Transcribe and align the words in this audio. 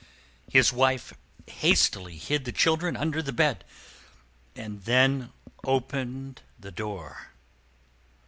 His 0.49 0.73
wife 0.73 1.13
hastily 1.45 2.17
hid 2.17 2.43
the 2.45 2.51
children 2.51 2.97
under 2.97 3.21
the 3.21 3.31
bed, 3.31 3.63
and 4.55 4.83
then 4.83 5.31
opened 5.63 6.41
the 6.59 6.71
door. 6.71 7.33